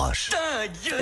[0.00, 0.30] Roche.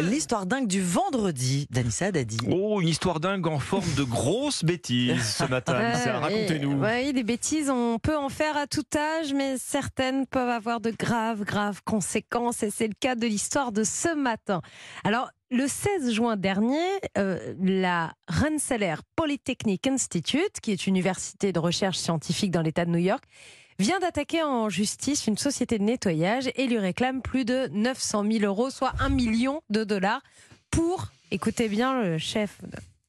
[0.00, 2.38] L'histoire dingue du vendredi, Danissa Dadi.
[2.50, 5.74] Oh, une histoire dingue en forme de grosse bêtise ce matin.
[5.76, 6.82] Anissa, racontez-nous.
[6.82, 10.90] Oui, des bêtises, on peut en faire à tout âge, mais certaines peuvent avoir de
[10.90, 12.62] graves, graves conséquences.
[12.62, 14.62] Et c'est le cas de l'histoire de ce matin.
[15.04, 16.88] Alors, le 16 juin dernier,
[17.18, 22.90] euh, la Rensselaer Polytechnic Institute, qui est une université de recherche scientifique dans l'État de
[22.90, 23.24] New York,
[23.78, 28.44] vient d'attaquer en justice une société de nettoyage et lui réclame plus de 900 000
[28.44, 30.22] euros, soit un million de dollars,
[30.70, 32.60] pour, écoutez bien le chef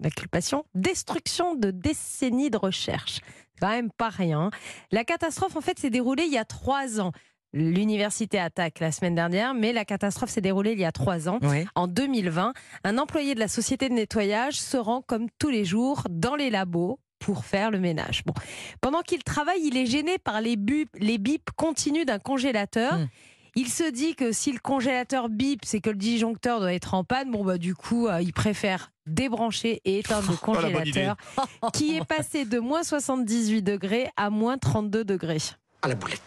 [0.00, 3.20] d'inculpation, destruction de décennies de recherche.
[3.54, 4.50] C'est quand même pas rien.
[4.90, 7.12] La catastrophe, en fait, s'est déroulée il y a trois ans.
[7.52, 11.38] L'université attaque la semaine dernière, mais la catastrophe s'est déroulée il y a trois ans.
[11.42, 11.64] Oui.
[11.76, 12.52] En 2020,
[12.82, 16.50] un employé de la société de nettoyage se rend comme tous les jours dans les
[16.50, 18.22] labos pour faire le ménage.
[18.26, 18.34] Bon.
[18.82, 22.98] Pendant qu'il travaille, il est gêné par les, bu- les bips continus d'un congélateur.
[22.98, 23.06] Hmm.
[23.56, 27.02] Il se dit que si le congélateur bip, c'est que le disjoncteur doit être en
[27.02, 27.30] panne.
[27.30, 31.16] Bon, bah, du coup, euh, il préfère débrancher et éteindre le Oh, congélateur
[31.72, 35.38] qui est passé de moins 78 degrés à moins 32 degrés.
[35.82, 36.20] À la boulette.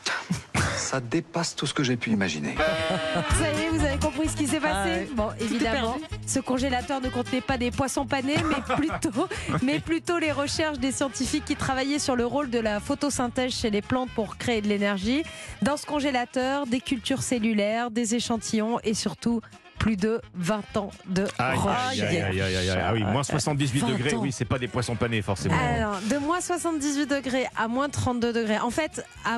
[0.98, 2.56] Ça dépasse tout ce que j'ai pu imaginer.
[2.58, 5.10] Ça y est, vous avez compris ce qui s'est passé Ah ouais.
[5.14, 5.96] Bon, évidemment,
[6.26, 9.28] ce congélateur ne contenait pas des poissons panés, mais plutôt,
[9.62, 13.70] mais plutôt les recherches des scientifiques qui travaillaient sur le rôle de la photosynthèse chez
[13.70, 15.22] les plantes pour créer de l'énergie.
[15.62, 19.42] Dans ce congélateur, des cultures cellulaires, des échantillons et surtout
[19.88, 22.80] plus de 20 ans de Aïe, aïe, aïe, aïe, aïe, aïe, aïe.
[22.84, 24.20] Ah oui, moins 78 20 degrés, ans.
[24.22, 25.56] oui, c'est pas des poissons panés forcément.
[25.58, 28.60] Alors, de moins 78 degrés à moins 32 degrés.
[28.60, 29.38] En fait, à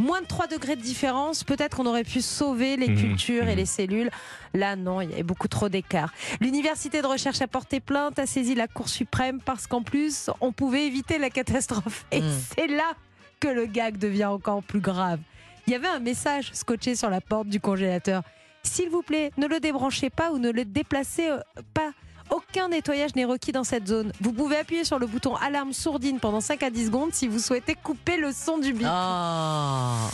[0.00, 3.52] moins de 3 degrés de différence, peut-être qu'on aurait pu sauver les Mhm, cultures et
[3.52, 3.56] mhm.
[3.58, 4.10] les cellules.
[4.54, 6.12] Là, non, il y avait beaucoup trop d'écart.
[6.40, 10.50] L'université de recherche a porté plainte, a saisi la Cour suprême parce qu'en plus, on
[10.50, 12.06] pouvait éviter la catastrophe.
[12.10, 12.30] Et Mhm.
[12.56, 12.94] c'est là
[13.38, 15.20] que le gag devient encore plus grave.
[15.68, 18.24] Il y avait un message scotché sur la porte du congélateur.
[18.66, 21.38] S'il vous plaît, ne le débranchez pas ou ne le déplacez euh,
[21.74, 21.92] pas.
[22.30, 24.10] Aucun nettoyage n'est requis dans cette zone.
[24.20, 27.38] Vous pouvez appuyer sur le bouton alarme sourdine pendant 5 à 10 secondes si vous
[27.38, 28.86] souhaitez couper le son du bip.
[28.90, 30.08] Ah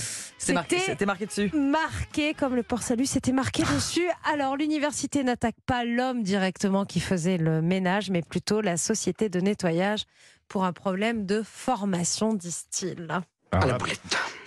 [0.53, 1.51] marqué, C'était- c'était marqué dessus.
[1.57, 4.07] Marqué comme le port salut, c'était marqué dessus.
[4.31, 9.41] Alors l'université n'attaque pas l'homme directement qui faisait le ménage, mais plutôt la société de
[9.41, 10.05] nettoyage
[10.49, 13.07] pour un problème de formation, disent-ils.
[13.53, 13.79] À la.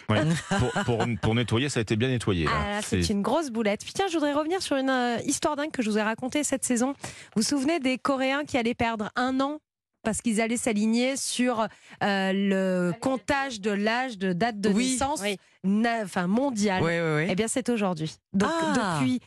[0.09, 0.21] Ouais,
[0.59, 2.47] pour, pour- pour nettoyer, ça a été bien nettoyé.
[2.49, 3.83] Ah c'est une grosse boulette.
[3.83, 6.43] Puis tiens, je voudrais revenir sur une euh, histoire dingue que je vous ai racontée
[6.43, 6.93] cette saison.
[7.01, 9.59] Vous vous souvenez des Coréens qui allaient perdre un an
[10.03, 11.61] parce qu'ils allaient s'aligner sur
[12.03, 14.91] euh, le comptage de l'âge de date de Oui.
[14.91, 15.23] naissance
[15.63, 16.83] na- enfin, mondial?
[16.83, 17.27] Oui, oui, oui.
[17.29, 18.13] Eh bien, c'est aujourd'hui.
[18.33, 18.99] Donc, Ah.
[18.99, 19.19] depuis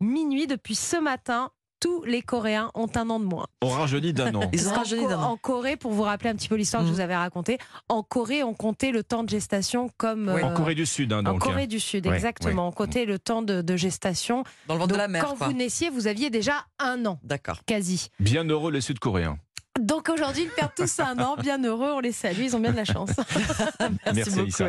[0.00, 1.50] minuit, depuis ce matin,
[1.84, 3.46] tous les Coréens ont un an de moins.
[3.60, 4.48] On rajeunit d'un an.
[4.54, 5.32] Ils ont Co- d'un an.
[5.32, 6.96] en Corée, pour vous rappeler un petit peu l'histoire que je Mhm.
[6.96, 7.58] vous avais racontée,
[7.90, 10.32] en Corée, on comptait le temps de gestation comme.
[10.34, 10.42] Oui.
[10.42, 11.36] En euh, Corée du Sud, hein, en.
[11.38, 11.66] Corée hein.
[11.66, 12.68] du Sud, exactement.
[12.68, 14.44] On comptait le temps de, de gestation.
[14.66, 15.48] Dans le ventre de la mer, quand quoi.
[15.48, 17.58] vous naissiez, vous aviez déjà un an, D'accord.
[17.66, 18.08] quasi.
[18.18, 19.36] Bien heureux les Sud-Coréens.
[19.80, 21.34] Donc aujourd'hui, ils perdent tous un an.
[21.36, 23.10] Bien heureux, on les salue, ils ont bien de la chance.
[23.80, 24.62] Merci, Merci, beaucoup.
[24.62, 24.64] Anissa.